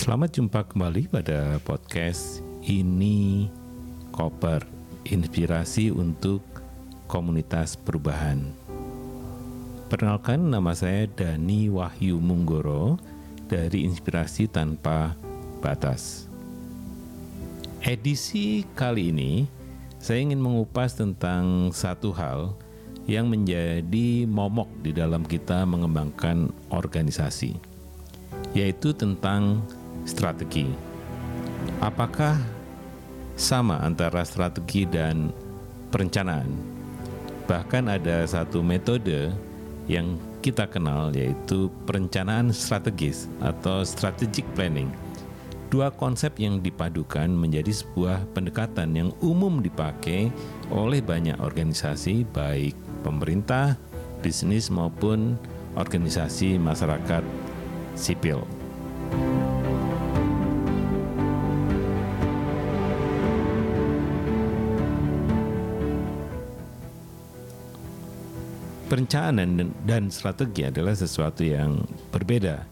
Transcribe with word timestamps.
Selamat 0.00 0.32
jumpa 0.32 0.64
kembali 0.64 1.12
pada 1.12 1.60
podcast 1.60 2.40
ini 2.64 3.52
Koper 4.16 4.64
Inspirasi 5.04 5.92
untuk 5.92 6.40
Komunitas 7.04 7.76
Perubahan. 7.76 8.48
Perkenalkan 9.92 10.48
nama 10.48 10.72
saya 10.72 11.04
Dani 11.04 11.68
Wahyu 11.68 12.16
Munggoro 12.16 12.96
dari 13.44 13.84
Inspirasi 13.84 14.48
Tanpa 14.48 15.12
Batas. 15.60 16.32
Edisi 17.84 18.64
kali 18.72 19.12
ini 19.12 19.44
saya 20.00 20.24
ingin 20.24 20.40
mengupas 20.40 20.96
tentang 20.96 21.76
satu 21.76 22.16
hal 22.16 22.56
yang 23.04 23.28
menjadi 23.28 24.24
momok 24.24 24.72
di 24.80 24.96
dalam 24.96 25.28
kita 25.28 25.68
mengembangkan 25.68 26.48
organisasi, 26.72 27.52
yaitu 28.56 28.96
tentang 28.96 29.60
strategi. 30.04 30.68
Apakah 31.80 32.36
sama 33.36 33.80
antara 33.80 34.24
strategi 34.24 34.84
dan 34.84 35.32
perencanaan? 35.92 36.48
Bahkan 37.48 37.84
ada 37.90 38.22
satu 38.28 38.62
metode 38.62 39.32
yang 39.90 40.14
kita 40.40 40.64
kenal 40.68 41.12
yaitu 41.12 41.68
perencanaan 41.84 42.52
strategis 42.52 43.28
atau 43.44 43.84
strategic 43.84 44.44
planning. 44.56 44.88
Dua 45.70 45.94
konsep 45.94 46.34
yang 46.42 46.58
dipadukan 46.58 47.30
menjadi 47.30 47.70
sebuah 47.70 48.26
pendekatan 48.34 48.90
yang 48.90 49.10
umum 49.22 49.62
dipakai 49.62 50.34
oleh 50.66 50.98
banyak 50.98 51.38
organisasi 51.38 52.26
baik 52.34 52.74
pemerintah, 53.06 53.78
bisnis 54.18 54.66
maupun 54.66 55.38
organisasi 55.78 56.58
masyarakat 56.58 57.22
sipil. 57.94 58.42
Perencanaan 68.90 69.70
dan 69.86 70.10
strategi 70.10 70.66
adalah 70.66 70.98
sesuatu 70.98 71.46
yang 71.46 71.78
berbeda. 72.10 72.66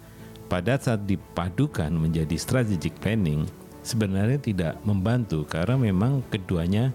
Pada 0.51 0.75
saat 0.75 1.07
dipadukan 1.07 1.95
menjadi 1.95 2.35
strategic 2.35 2.99
planning, 2.99 3.47
sebenarnya 3.87 4.43
tidak 4.43 4.75
membantu 4.83 5.47
karena 5.47 5.79
memang 5.79 6.27
keduanya 6.27 6.91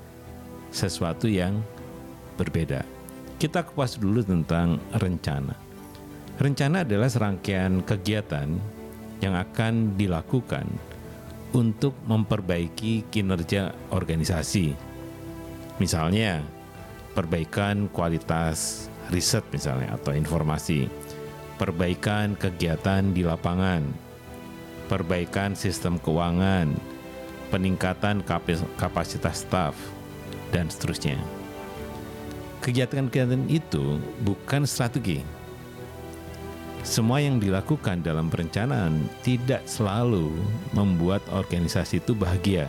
sesuatu 0.76 1.32
yang 1.32 1.64
berbeda. 2.36 2.84
Kita 3.40 3.64
kupas 3.64 3.96
dulu 3.96 4.28
tentang 4.28 4.84
rencana. 4.92 5.56
Rencana 6.36 6.84
adalah 6.84 7.08
serangkaian 7.08 7.80
kegiatan 7.80 8.60
yang 9.24 9.40
akan 9.40 9.96
dilakukan 9.96 10.68
untuk 11.56 11.96
memperbaiki 12.12 13.08
kinerja 13.08 13.72
organisasi. 13.88 14.76
Misalnya, 15.80 16.44
perbaikan 17.16 17.88
kualitas 17.88 18.92
riset 19.12 19.44
misalnya 19.52 19.96
atau 19.98 20.16
informasi, 20.16 20.88
perbaikan 21.58 22.38
kegiatan 22.40 23.12
di 23.12 23.26
lapangan, 23.26 23.84
perbaikan 24.88 25.58
sistem 25.58 26.00
keuangan, 26.00 26.72
peningkatan 27.50 28.24
kapasitas 28.78 29.44
staf, 29.44 29.76
dan 30.54 30.70
seterusnya. 30.70 31.18
Kegiatan-kegiatan 32.64 33.50
itu 33.52 34.00
bukan 34.24 34.64
strategi. 34.64 35.20
Semua 36.84 37.24
yang 37.24 37.40
dilakukan 37.40 38.04
dalam 38.04 38.28
perencanaan 38.28 39.08
tidak 39.24 39.64
selalu 39.68 40.36
membuat 40.76 41.24
organisasi 41.32 42.04
itu 42.04 42.12
bahagia. 42.12 42.68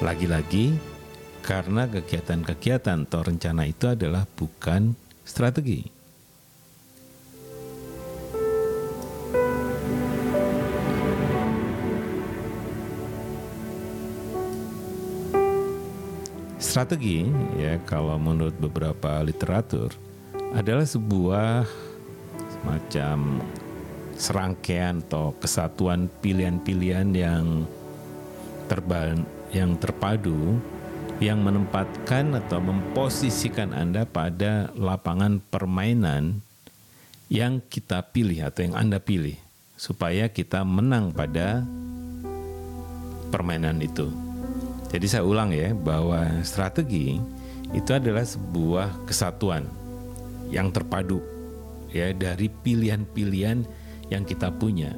Lagi-lagi, 0.00 0.72
karena 1.40 1.88
kegiatan-kegiatan 1.88 3.08
atau 3.08 3.20
rencana 3.24 3.64
itu 3.66 3.88
adalah 3.88 4.28
bukan 4.28 4.92
strategi. 5.24 6.00
Strategi 16.60 17.26
ya 17.58 17.82
kalau 17.82 18.14
menurut 18.14 18.54
beberapa 18.62 19.26
literatur 19.26 19.90
adalah 20.54 20.86
sebuah 20.86 21.66
semacam 22.46 23.42
serangkaian 24.14 25.02
atau 25.08 25.34
kesatuan 25.40 26.06
pilihan-pilihan 26.22 27.08
yang 27.10 27.66
terban 28.70 29.26
yang 29.50 29.74
terpadu 29.80 30.62
yang 31.20 31.44
menempatkan 31.44 32.32
atau 32.32 32.64
memposisikan 32.64 33.76
Anda 33.76 34.08
pada 34.08 34.72
lapangan 34.72 35.44
permainan 35.52 36.40
yang 37.28 37.60
kita 37.68 38.08
pilih 38.08 38.48
atau 38.48 38.64
yang 38.64 38.74
Anda 38.74 38.98
pilih 38.98 39.36
supaya 39.76 40.32
kita 40.32 40.64
menang 40.64 41.12
pada 41.12 41.62
permainan 43.28 43.84
itu. 43.84 44.08
Jadi 44.90 45.06
saya 45.06 45.22
ulang 45.22 45.52
ya 45.52 45.76
bahwa 45.76 46.40
strategi 46.42 47.20
itu 47.70 47.90
adalah 47.94 48.26
sebuah 48.26 49.06
kesatuan 49.06 49.68
yang 50.50 50.74
terpadu 50.74 51.22
ya 51.92 52.10
dari 52.16 52.50
pilihan-pilihan 52.50 53.62
yang 54.10 54.26
kita 54.26 54.50
punya 54.50 54.96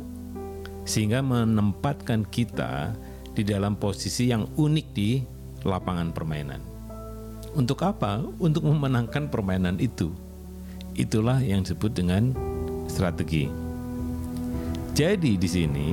sehingga 0.88 1.21
menempatkan 1.21 2.25
kita 2.27 2.97
di 3.37 3.43
dalam 3.44 3.77
posisi 3.77 4.32
yang 4.32 4.49
unik 4.56 4.87
di 4.97 5.11
lapangan 5.62 6.15
permainan. 6.15 6.62
Untuk 7.53 7.84
apa? 7.84 8.25
Untuk 8.41 8.65
memenangkan 8.65 9.28
permainan 9.28 9.77
itu. 9.77 10.12
Itulah 10.97 11.41
yang 11.41 11.65
disebut 11.65 11.93
dengan 11.93 12.33
strategi. 12.89 13.49
Jadi 14.93 15.41
di 15.41 15.49
sini 15.49 15.89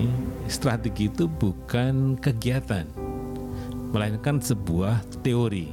strategi 0.52 1.08
itu 1.08 1.32
bukan 1.32 2.20
kegiatan, 2.20 2.84
melainkan 3.96 4.44
sebuah 4.44 5.24
teori. 5.24 5.72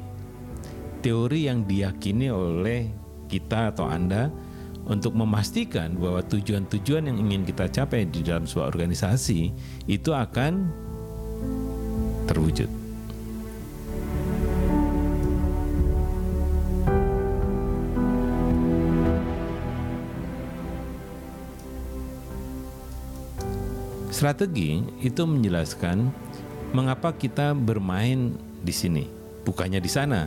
Teori 1.02 1.50
yang 1.50 1.66
diyakini 1.66 2.30
oleh 2.30 2.86
kita 3.26 3.74
atau 3.74 3.90
Anda 3.90 4.30
untuk 4.86 5.18
memastikan 5.18 5.98
bahwa 5.98 6.22
tujuan-tujuan 6.22 7.10
yang 7.10 7.18
ingin 7.18 7.42
kita 7.42 7.66
capai 7.66 8.06
di 8.06 8.22
dalam 8.22 8.46
sebuah 8.46 8.70
organisasi 8.70 9.50
itu 9.90 10.10
akan 10.14 10.70
terwujud. 12.30 12.85
Strategi 24.16 24.80
itu 25.04 25.28
menjelaskan 25.28 26.08
mengapa 26.72 27.12
kita 27.12 27.52
bermain 27.52 28.32
di 28.64 28.72
sini, 28.72 29.04
bukannya 29.44 29.76
di 29.76 29.90
sana. 29.92 30.24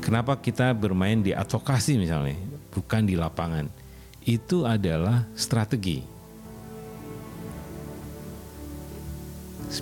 Kenapa 0.00 0.40
kita 0.40 0.72
bermain 0.72 1.20
di 1.20 1.36
advokasi 1.36 2.00
misalnya, 2.00 2.40
bukan 2.72 3.04
di 3.04 3.20
lapangan. 3.20 3.68
Itu 4.24 4.64
adalah 4.64 5.28
strategi. 5.36 6.00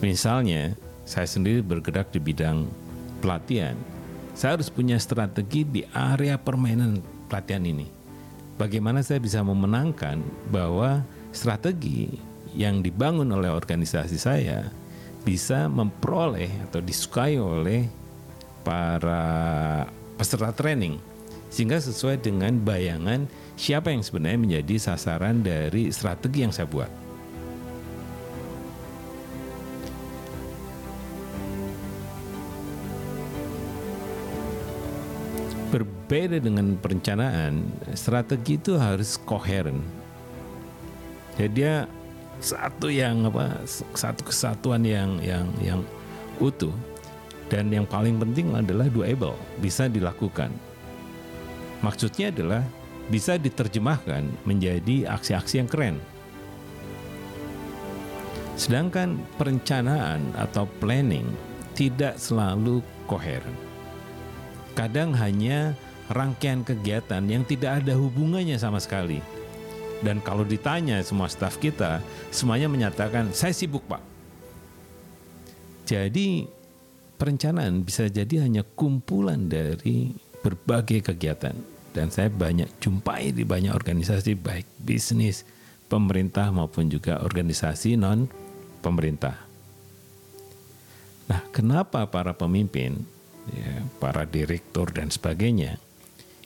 Misalnya, 0.03 0.75
saya 1.07 1.31
sendiri 1.31 1.63
bergerak 1.63 2.11
di 2.11 2.19
bidang 2.19 2.67
pelatihan. 3.23 3.79
Saya 4.35 4.59
harus 4.59 4.75
punya 4.75 4.99
strategi 4.99 5.63
di 5.63 5.87
area 5.95 6.35
permainan 6.35 6.99
pelatihan 7.31 7.63
ini. 7.63 7.87
Bagaimana 8.59 9.07
saya 9.07 9.23
bisa 9.23 9.39
memenangkan 9.39 10.19
bahwa 10.51 11.07
strategi 11.31 12.30
yang 12.55 12.83
dibangun 12.83 13.31
oleh 13.31 13.51
organisasi 13.51 14.19
saya 14.19 14.67
bisa 15.23 15.69
memperoleh 15.69 16.49
atau 16.69 16.81
disukai 16.81 17.37
oleh 17.37 17.87
para 18.65 19.85
peserta 20.17 20.53
training 20.53 21.01
sehingga 21.51 21.83
sesuai 21.83 22.23
dengan 22.23 22.55
bayangan 22.63 23.27
siapa 23.59 23.91
yang 23.91 24.07
sebenarnya 24.07 24.41
menjadi 24.41 24.75
sasaran 24.79 25.43
dari 25.43 25.91
strategi 25.91 26.47
yang 26.47 26.55
saya 26.55 26.71
buat. 26.71 26.89
Berbeda 35.71 36.43
dengan 36.43 36.75
perencanaan, 36.83 37.63
strategi 37.95 38.59
itu 38.59 38.75
harus 38.75 39.15
koheren. 39.23 39.79
Jadi 41.39 41.51
dia 41.55 41.87
satu 42.41 42.89
yang 42.89 43.29
apa 43.29 43.61
satu 43.95 44.27
kesatuan 44.27 44.83
yang 44.83 45.21
yang 45.21 45.47
yang 45.61 45.81
utuh 46.41 46.73
dan 47.53 47.69
yang 47.69 47.85
paling 47.85 48.17
penting 48.17 48.53
adalah 48.57 48.89
doable 48.89 49.37
bisa 49.61 49.87
dilakukan 49.87 50.49
maksudnya 51.85 52.33
adalah 52.33 52.65
bisa 53.13 53.37
diterjemahkan 53.37 54.25
menjadi 54.49 55.13
aksi-aksi 55.13 55.61
yang 55.61 55.69
keren 55.69 56.01
Sedangkan 58.61 59.17
perencanaan 59.41 60.21
atau 60.37 60.69
planning 60.85 61.25
tidak 61.73 62.21
selalu 62.21 62.85
koheren. 63.09 63.57
Kadang 64.77 65.17
hanya 65.17 65.73
rangkaian 66.13 66.61
kegiatan 66.61 67.25
yang 67.25 67.41
tidak 67.49 67.81
ada 67.81 67.97
hubungannya 67.97 68.61
sama 68.61 68.77
sekali. 68.77 69.25
Dan 70.01 70.25
kalau 70.25 70.49
ditanya 70.49 71.05
semua 71.05 71.29
staf 71.29 71.61
kita, 71.61 72.01
semuanya 72.33 72.73
menyatakan 72.73 73.37
saya 73.37 73.53
sibuk 73.53 73.85
pak. 73.85 74.01
Jadi 75.85 76.49
perencanaan 77.21 77.85
bisa 77.85 78.09
jadi 78.09 78.49
hanya 78.49 78.65
kumpulan 78.65 79.51
dari 79.51 80.17
berbagai 80.41 81.13
kegiatan. 81.13 81.53
Dan 81.91 82.09
saya 82.09 82.31
banyak 82.31 82.81
jumpai 82.81 83.35
di 83.35 83.43
banyak 83.43 83.75
organisasi 83.75 84.39
baik 84.39 84.67
bisnis, 84.79 85.43
pemerintah 85.91 86.55
maupun 86.55 86.87
juga 86.87 87.19
organisasi 87.21 87.99
non 87.99 88.31
pemerintah. 88.79 89.35
Nah, 91.27 91.43
kenapa 91.51 92.07
para 92.07 92.35
pemimpin, 92.35 93.03
ya, 93.51 93.83
para 93.99 94.23
direktur 94.23 94.91
dan 94.95 95.11
sebagainya 95.11 95.83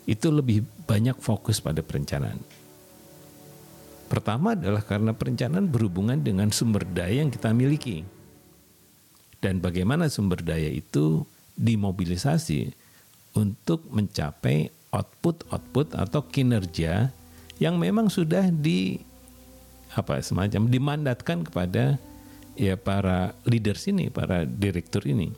itu 0.09 0.29
lebih 0.33 0.65
banyak 0.89 1.17
fokus 1.21 1.61
pada 1.61 1.85
perencanaan? 1.85 2.41
Pertama 4.15 4.55
adalah 4.55 4.87
karena 4.87 5.11
perencanaan 5.11 5.67
berhubungan 5.67 6.23
dengan 6.23 6.47
sumber 6.55 6.87
daya 6.87 7.27
yang 7.27 7.35
kita 7.35 7.51
miliki. 7.51 8.07
Dan 9.43 9.59
bagaimana 9.59 10.07
sumber 10.07 10.39
daya 10.39 10.71
itu 10.71 11.27
dimobilisasi 11.59 12.71
untuk 13.35 13.83
mencapai 13.91 14.71
output-output 14.95 15.99
atau 15.99 16.23
kinerja 16.31 17.11
yang 17.59 17.75
memang 17.75 18.07
sudah 18.07 18.55
di 18.55 19.03
apa 19.99 20.23
semacam 20.23 20.71
dimandatkan 20.71 21.43
kepada 21.51 21.99
ya 22.55 22.79
para 22.79 23.35
leaders 23.43 23.83
ini, 23.91 24.15
para 24.15 24.47
direktur 24.47 25.03
ini. 25.11 25.35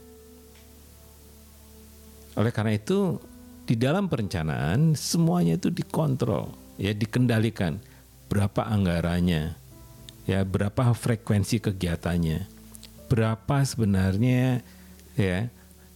Oleh 2.37 2.53
karena 2.53 2.77
itu 2.77 3.17
di 3.65 3.73
dalam 3.73 4.13
perencanaan 4.13 4.93
semuanya 4.93 5.57
itu 5.57 5.73
dikontrol, 5.73 6.53
ya 6.77 6.93
dikendalikan 6.93 7.81
berapa 8.27 8.67
anggarannya, 8.67 9.55
ya 10.27 10.41
berapa 10.43 10.93
frekuensi 10.95 11.63
kegiatannya, 11.63 12.47
berapa 13.07 13.57
sebenarnya 13.63 14.61
ya 15.15 15.49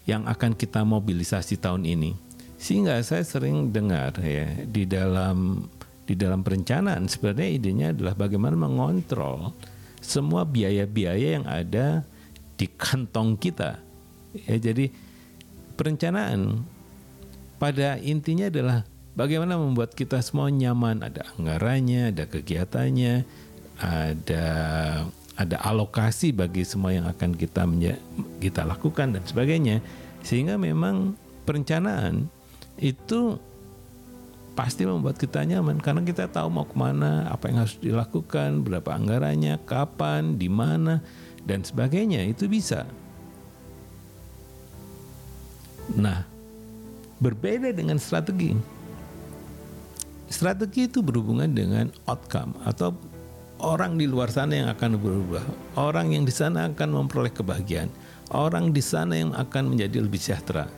yang 0.07 0.27
akan 0.27 0.55
kita 0.55 0.83
mobilisasi 0.87 1.61
tahun 1.61 1.87
ini. 1.87 2.15
Sehingga 2.61 3.01
saya 3.01 3.25
sering 3.25 3.73
dengar 3.73 4.21
ya 4.21 4.53
di 4.69 4.85
dalam 4.85 5.65
di 6.05 6.19
dalam 6.19 6.43
perencanaan 6.43 7.07
sebenarnya 7.07 7.49
idenya 7.55 7.87
adalah 7.95 8.19
bagaimana 8.19 8.59
mengontrol 8.59 9.55
semua 10.03 10.43
biaya-biaya 10.43 11.39
yang 11.39 11.47
ada 11.47 12.03
di 12.59 12.67
kantong 12.67 13.39
kita. 13.39 13.79
Ya, 14.35 14.57
jadi 14.59 14.91
perencanaan 15.79 16.67
pada 17.63 17.97
intinya 18.01 18.49
adalah 18.51 18.85
bagaimana 19.15 19.59
membuat 19.59 19.95
kita 19.95 20.21
semua 20.23 20.51
nyaman, 20.51 21.03
ada 21.07 21.27
anggarannya, 21.37 22.15
ada 22.15 22.25
kegiatannya, 22.27 23.25
ada 23.81 24.47
ada 25.41 25.57
alokasi 25.65 26.37
bagi 26.37 26.69
semua 26.69 26.93
yang 26.93 27.09
akan 27.09 27.33
kita 27.33 27.65
kita 28.39 28.63
lakukan 28.69 29.17
dan 29.17 29.25
sebagainya. 29.25 29.81
Sehingga 30.21 30.61
memang 30.61 31.17
perencanaan 31.49 32.29
itu 32.77 33.41
pasti 34.53 34.85
membuat 34.85 35.17
kita 35.17 35.41
nyaman 35.41 35.81
karena 35.81 36.05
kita 36.05 36.29
tahu 36.29 36.53
mau 36.53 36.69
ke 36.69 36.77
mana, 36.77 37.25
apa 37.33 37.49
yang 37.49 37.65
harus 37.65 37.81
dilakukan, 37.81 38.61
berapa 38.61 38.93
anggarannya, 38.93 39.57
kapan, 39.65 40.37
di 40.37 40.53
mana, 40.53 41.01
dan 41.49 41.65
sebagainya. 41.65 42.21
Itu 42.29 42.45
bisa. 42.45 42.85
Nah, 45.97 46.29
berbeda 47.19 47.73
dengan 47.73 47.97
strategi. 47.97 48.80
Strategi 50.31 50.87
itu 50.87 51.03
berhubungan 51.03 51.51
dengan 51.51 51.91
outcome 52.07 52.55
atau 52.63 52.95
orang 53.59 53.99
di 53.99 54.07
luar 54.07 54.31
sana 54.31 54.63
yang 54.63 54.69
akan 54.71 54.97
berubah, 54.97 55.43
orang 55.75 56.15
yang 56.15 56.23
di 56.23 56.31
sana 56.31 56.71
akan 56.71 57.03
memperoleh 57.03 57.35
kebahagiaan, 57.35 57.91
orang 58.31 58.71
di 58.71 58.79
sana 58.79 59.19
yang 59.19 59.35
akan 59.35 59.75
menjadi 59.75 60.01
lebih 60.01 60.23
sejahtera. 60.23 60.71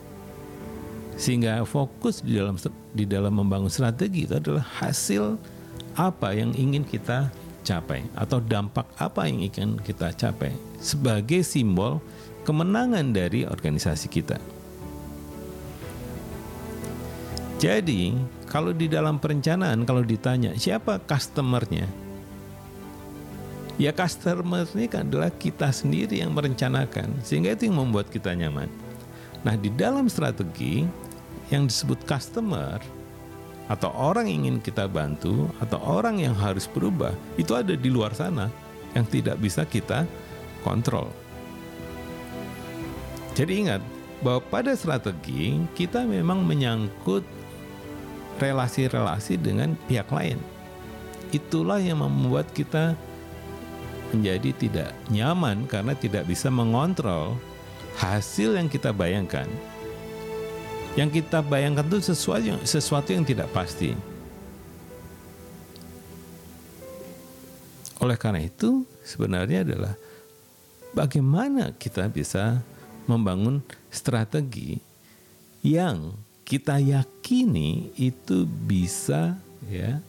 Sehingga 1.21 1.63
fokus 1.69 2.25
di 2.25 2.41
dalam 2.41 2.57
di 2.97 3.05
dalam 3.05 3.37
membangun 3.37 3.69
strategi 3.69 4.25
itu 4.25 4.41
adalah 4.41 4.65
hasil 4.81 5.37
apa 6.01 6.33
yang 6.33 6.57
ingin 6.57 6.83
kita 6.89 7.29
capai 7.63 8.03
atau 8.17 8.41
dampak 8.41 8.89
apa 8.97 9.29
yang 9.29 9.45
ingin 9.45 9.79
kita 9.85 10.11
capai 10.17 10.57
sebagai 10.81 11.45
simbol 11.47 12.01
kemenangan 12.43 13.15
dari 13.15 13.47
organisasi 13.47 14.09
kita. 14.11 14.41
Jadi, 17.63 18.11
kalau 18.53 18.77
di 18.77 18.85
dalam 18.85 19.17
perencanaan 19.17 19.89
kalau 19.89 20.05
ditanya 20.05 20.53
siapa 20.61 21.01
customernya? 21.01 21.89
Ya 23.81 23.97
customer 23.97 24.69
ini 24.77 24.85
kan 24.93 25.09
adalah 25.09 25.33
kita 25.33 25.73
sendiri 25.73 26.21
yang 26.21 26.37
merencanakan 26.37 27.25
sehingga 27.25 27.57
itu 27.57 27.73
yang 27.73 27.81
membuat 27.81 28.13
kita 28.13 28.37
nyaman. 28.37 28.69
Nah, 29.41 29.57
di 29.57 29.73
dalam 29.73 30.05
strategi 30.13 30.85
yang 31.49 31.65
disebut 31.65 32.05
customer 32.05 32.77
atau 33.73 33.89
orang 33.97 34.29
yang 34.29 34.53
ingin 34.53 34.59
kita 34.61 34.85
bantu 34.85 35.49
atau 35.57 35.81
orang 35.81 36.21
yang 36.21 36.37
harus 36.37 36.69
berubah 36.69 37.17
itu 37.41 37.57
ada 37.57 37.73
di 37.73 37.89
luar 37.89 38.13
sana 38.13 38.53
yang 38.93 39.09
tidak 39.09 39.41
bisa 39.41 39.65
kita 39.65 40.05
kontrol. 40.61 41.09
Jadi 43.33 43.65
ingat 43.65 43.81
bahwa 44.21 44.45
pada 44.45 44.77
strategi 44.77 45.57
kita 45.73 46.05
memang 46.05 46.45
menyangkut 46.45 47.25
relasi-relasi 48.43 49.39
dengan 49.39 49.79
pihak 49.87 50.11
lain. 50.11 50.43
Itulah 51.31 51.79
yang 51.79 52.03
membuat 52.03 52.51
kita 52.51 52.99
menjadi 54.11 54.51
tidak 54.59 54.91
nyaman 55.09 55.65
karena 55.71 55.95
tidak 55.95 56.27
bisa 56.27 56.51
mengontrol 56.51 57.39
hasil 57.97 58.59
yang 58.59 58.67
kita 58.67 58.91
bayangkan 58.91 59.47
yang 60.93 61.09
kita 61.09 61.41
bayangkan 61.41 61.89
itu 61.89 62.13
sesuatu 62.13 62.45
yang, 62.45 62.61
sesuatu 62.69 63.09
yang 63.17 63.25
tidak 63.25 63.49
pasti. 63.53 63.97
Oleh 68.03 68.19
karena 68.19 68.45
itu, 68.45 68.85
sebenarnya 69.07 69.65
adalah 69.65 69.95
bagaimana 70.93 71.73
kita 71.73 72.11
bisa 72.13 72.61
membangun 73.09 73.63
strategi 73.89 74.83
yang 75.65 76.13
kita 76.53 76.77
yakini 76.77 77.89
itu 77.97 78.45
bisa 78.45 79.41
ya 79.73 80.05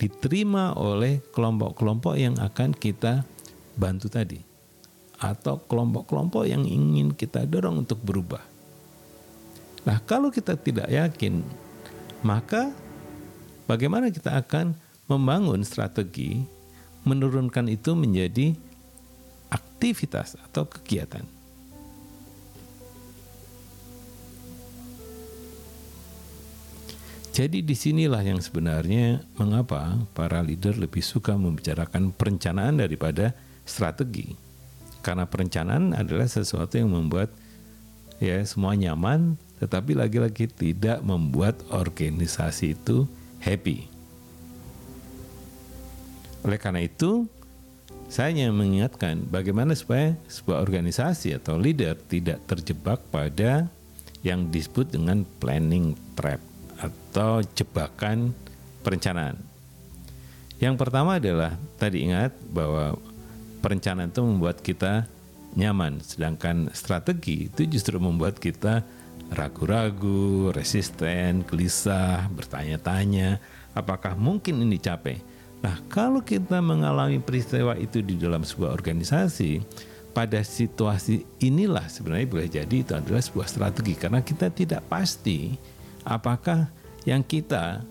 diterima 0.00 0.72
oleh 0.72 1.20
kelompok-kelompok 1.36 2.16
yang 2.16 2.40
akan 2.40 2.72
kita 2.72 3.28
bantu 3.76 4.08
tadi 4.08 4.40
atau 5.20 5.60
kelompok-kelompok 5.68 6.48
yang 6.48 6.64
ingin 6.64 7.12
kita 7.12 7.44
dorong 7.44 7.84
untuk 7.84 8.00
berubah. 8.00 8.40
Nah, 9.84 10.00
kalau 10.08 10.32
kita 10.32 10.56
tidak 10.56 10.88
yakin, 10.88 11.44
maka 12.24 12.72
bagaimana 13.68 14.08
kita 14.08 14.32
akan 14.32 14.72
membangun 15.12 15.60
strategi 15.60 16.40
menurunkan 17.04 17.68
itu 17.68 17.92
menjadi 17.92 18.56
aktivitas 19.52 20.40
atau 20.40 20.64
kegiatan. 20.64 21.39
Jadi 27.30 27.62
di 27.62 27.78
sinilah 27.78 28.26
yang 28.26 28.42
sebenarnya 28.42 29.22
mengapa 29.38 30.02
para 30.18 30.42
leader 30.42 30.74
lebih 30.74 30.98
suka 30.98 31.38
membicarakan 31.38 32.10
perencanaan 32.10 32.82
daripada 32.82 33.38
strategi. 33.62 34.34
Karena 34.98 35.30
perencanaan 35.30 35.94
adalah 35.94 36.26
sesuatu 36.26 36.74
yang 36.74 36.90
membuat 36.90 37.30
ya 38.18 38.42
semua 38.42 38.74
nyaman, 38.74 39.38
tetapi 39.62 39.94
lagi-lagi 39.94 40.50
tidak 40.50 41.06
membuat 41.06 41.54
organisasi 41.70 42.74
itu 42.74 43.06
happy. 43.38 43.86
Oleh 46.42 46.58
karena 46.58 46.82
itu, 46.82 47.30
saya 48.10 48.34
hanya 48.34 48.50
mengingatkan 48.50 49.22
bagaimana 49.30 49.78
supaya 49.78 50.18
sebuah 50.26 50.66
organisasi 50.66 51.38
atau 51.38 51.54
leader 51.54 51.94
tidak 52.10 52.42
terjebak 52.50 52.98
pada 53.14 53.70
yang 54.26 54.50
disebut 54.50 54.90
dengan 54.90 55.22
planning 55.38 55.94
trap 56.18 56.49
atau 56.80 57.44
jebakan 57.52 58.32
perencanaan. 58.80 59.36
Yang 60.60 60.76
pertama 60.76 61.20
adalah 61.20 61.56
tadi 61.76 62.04
ingat 62.04 62.32
bahwa 62.52 62.96
perencanaan 63.60 64.12
itu 64.12 64.20
membuat 64.24 64.60
kita 64.60 65.08
nyaman, 65.56 66.00
sedangkan 66.00 66.72
strategi 66.72 67.48
itu 67.48 67.68
justru 67.68 67.96
membuat 68.00 68.36
kita 68.40 68.84
ragu-ragu, 69.30 70.50
resisten, 70.50 71.46
gelisah, 71.46 72.26
bertanya-tanya, 72.34 73.38
apakah 73.72 74.18
mungkin 74.18 74.60
ini 74.60 74.76
capai? 74.76 75.22
Nah, 75.60 75.76
kalau 75.92 76.24
kita 76.24 76.58
mengalami 76.64 77.20
peristiwa 77.20 77.76
itu 77.76 78.00
di 78.00 78.16
dalam 78.16 78.42
sebuah 78.42 78.72
organisasi, 78.72 79.60
pada 80.10 80.42
situasi 80.42 81.22
inilah 81.38 81.86
sebenarnya 81.86 82.26
boleh 82.26 82.48
jadi 82.50 82.76
itu 82.82 82.92
adalah 82.98 83.22
sebuah 83.22 83.46
strategi 83.46 83.94
karena 83.94 84.18
kita 84.26 84.50
tidak 84.50 84.82
pasti 84.90 85.54
apakah 86.04 86.68
yang 87.08 87.24
kita 87.24 87.84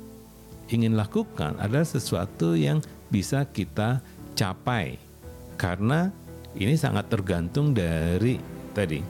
ingin 0.70 0.94
lakukan 0.94 1.58
adalah 1.58 1.86
sesuatu 1.86 2.54
yang 2.54 2.82
bisa 3.10 3.46
kita 3.50 4.02
capai? 4.38 5.02
Karena 5.60 6.14
ini 6.56 6.74
sangat 6.80 7.12
tergantung 7.12 7.76
dari 7.76 8.40
tadi 8.74 9.02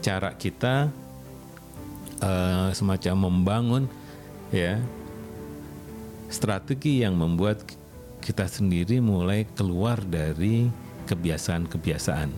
cara 0.00 0.32
kita 0.32 0.88
uh, 2.24 2.68
semacam 2.72 3.28
membangun 3.28 3.84
ya 4.48 4.80
strategi 6.30 7.04
yang 7.04 7.18
membuat 7.18 7.60
kita 8.20 8.46
sendiri 8.46 9.00
mulai 9.00 9.48
keluar 9.56 10.00
dari 10.04 10.68
kebiasaan-kebiasaan 11.08 12.30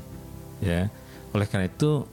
ya. 0.63 0.89
Oleh 1.33 1.47
karena 1.49 1.69
itu 1.69 2.07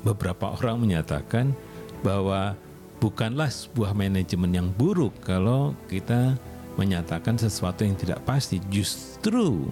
beberapa 0.00 0.56
orang 0.56 0.80
menyatakan 0.80 1.52
bahwa 2.00 2.56
bukanlah 3.00 3.48
sebuah 3.48 3.96
manajemen 3.96 4.52
yang 4.52 4.68
buruk 4.76 5.16
kalau 5.24 5.72
kita 5.88 6.36
menyatakan 6.76 7.40
sesuatu 7.40 7.82
yang 7.82 7.96
tidak 7.96 8.20
pasti 8.28 8.60
justru 8.68 9.66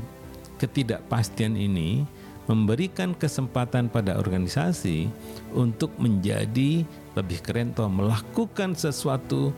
ketidakpastian 0.59 1.55
ini 1.55 2.09
memberikan 2.49 3.13
kesempatan 3.13 3.93
pada 3.93 4.17
organisasi 4.17 5.13
untuk 5.53 5.93
menjadi 6.01 6.83
lebih 7.13 7.39
keren 7.45 7.77
atau 7.77 7.93
melakukan 7.93 8.73
sesuatu 8.73 9.53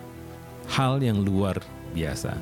hal 0.66 0.98
yang 0.98 1.22
luar 1.22 1.62
biasa. 1.94 2.34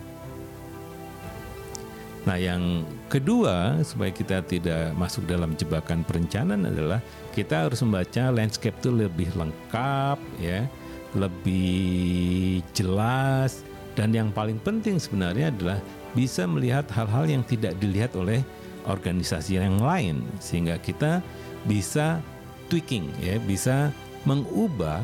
Nah, 2.25 2.37
yang 2.37 2.85
kedua 3.09 3.81
supaya 3.85 4.13
kita 4.13 4.45
tidak 4.45 4.93
masuk 4.97 5.25
dalam 5.25 5.57
jebakan 5.57 6.05
perencanaan 6.05 6.69
adalah 6.69 7.01
kita 7.33 7.69
harus 7.69 7.81
membaca 7.81 8.33
landscape 8.33 8.77
itu 8.81 8.91
lebih 8.93 9.33
lengkap 9.33 10.19
ya, 10.37 10.69
lebih 11.17 12.61
jelas 12.77 13.65
dan 13.97 14.13
yang 14.13 14.29
paling 14.31 14.61
penting 14.61 15.01
sebenarnya 15.01 15.51
adalah 15.51 15.79
bisa 16.13 16.45
melihat 16.45 16.87
hal-hal 16.93 17.27
yang 17.27 17.43
tidak 17.45 17.77
dilihat 17.81 18.13
oleh 18.15 18.45
organisasi 18.89 19.61
yang 19.61 19.81
lain 19.81 20.25
sehingga 20.41 20.81
kita 20.81 21.21
bisa 21.67 22.23
tweaking 22.69 23.09
ya, 23.21 23.41
bisa 23.43 23.91
mengubah 24.23 25.01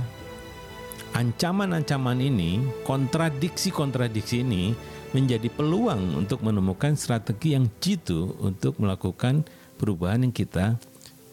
ancaman-ancaman 1.15 2.19
ini, 2.19 2.61
kontradiksi-kontradiksi 2.83 4.43
ini 4.43 4.75
menjadi 5.15 5.47
peluang 5.47 6.19
untuk 6.19 6.43
menemukan 6.43 6.99
strategi 6.99 7.55
yang 7.55 7.71
jitu 7.79 8.35
untuk 8.43 8.77
melakukan 8.83 9.47
perubahan 9.79 10.27
yang 10.27 10.35
kita 10.35 10.75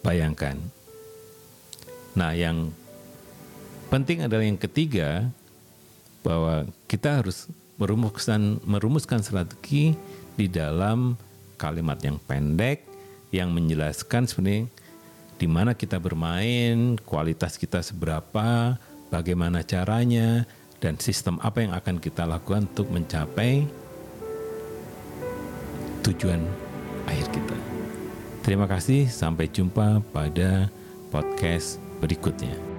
bayangkan. 0.06 0.54
Nah, 2.14 2.30
yang 2.30 2.70
penting 3.92 4.24
adalah 4.24 4.40
yang 4.40 4.56
ketiga 4.56 5.28
bahwa 6.24 6.64
kita 6.88 7.20
harus 7.20 7.44
merumuskan 7.76 8.56
merumuskan 8.64 9.20
strategi 9.20 9.92
di 10.32 10.48
dalam 10.48 11.12
kalimat 11.60 12.00
yang 12.00 12.16
pendek 12.24 12.88
yang 13.36 13.52
menjelaskan 13.52 14.24
sebenarnya 14.24 14.64
di 15.36 15.50
mana 15.50 15.74
kita 15.74 15.98
bermain, 15.98 16.96
kualitas 17.02 17.58
kita 17.58 17.82
seberapa, 17.82 18.78
bagaimana 19.10 19.66
caranya, 19.66 20.46
dan 20.78 20.94
sistem 21.02 21.42
apa 21.42 21.66
yang 21.66 21.74
akan 21.74 21.98
kita 21.98 22.22
lakukan 22.22 22.70
untuk 22.70 22.86
mencapai 22.94 23.66
tujuan 26.06 26.46
akhir 27.10 27.26
kita. 27.34 27.58
Terima 28.46 28.70
kasih, 28.70 29.10
sampai 29.10 29.50
jumpa 29.50 29.98
pada 30.14 30.70
podcast 31.10 31.82
berikutnya. 31.98 32.71